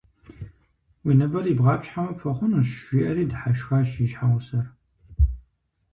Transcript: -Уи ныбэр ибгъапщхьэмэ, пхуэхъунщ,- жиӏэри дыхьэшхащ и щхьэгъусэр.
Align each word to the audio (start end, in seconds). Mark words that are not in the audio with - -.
-Уи 1.03 1.13
ныбэр 1.19 1.45
ибгъапщхьэмэ, 1.51 2.11
пхуэхъунщ,- 2.17 2.69
жиӏэри 2.89 3.29
дыхьэшхащ 3.29 3.89
и 4.03 4.05
щхьэгъусэр. 4.09 4.65